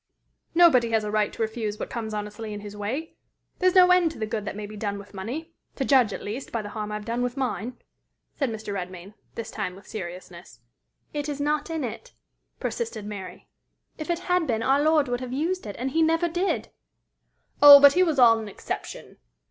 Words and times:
"Nobody 0.55 0.89
has 0.89 1.03
a 1.03 1.11
right 1.11 1.31
to 1.31 1.43
refuse 1.43 1.77
what 1.77 1.91
comes 1.91 2.11
honestly 2.11 2.53
in 2.55 2.61
his 2.61 2.75
way. 2.75 3.13
There's 3.59 3.75
no 3.75 3.91
end 3.91 4.11
to 4.13 4.17
the 4.17 4.25
good 4.25 4.45
that 4.45 4.55
may 4.55 4.65
be 4.65 4.75
done 4.75 4.97
with 4.97 5.13
money 5.13 5.53
to 5.75 5.85
judge, 5.85 6.11
at 6.11 6.23
least, 6.23 6.51
by 6.51 6.63
the 6.63 6.69
harm 6.69 6.91
I've 6.91 7.05
done 7.05 7.21
with 7.21 7.37
mine," 7.37 7.77
said 8.35 8.49
Mr. 8.49 8.73
Redmain, 8.73 9.13
this 9.35 9.51
time 9.51 9.75
with 9.75 9.85
seriousness. 9.87 10.59
"It 11.13 11.29
is 11.29 11.39
not 11.39 11.69
in 11.69 11.83
it," 11.83 12.13
persisted 12.59 13.05
Mary. 13.05 13.47
"If 13.99 14.09
it 14.09 14.17
had 14.27 14.47
been, 14.47 14.63
our 14.63 14.81
Lord 14.81 15.07
would 15.07 15.19
have 15.21 15.33
used 15.33 15.67
it, 15.67 15.75
and 15.77 15.91
he 15.91 16.01
never 16.01 16.27
did." 16.27 16.71
"Oh, 17.61 17.79
but 17.79 17.93
he 17.93 18.01
was 18.01 18.17
all 18.17 18.39
an 18.39 18.47
exception!" 18.49 19.17